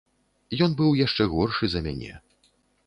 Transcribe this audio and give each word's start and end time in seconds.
Ён 0.67 0.71
быў 0.79 0.97
яшчэ 1.05 1.23
горшы 1.35 1.65
за 1.75 1.79
мяне. 1.91 2.13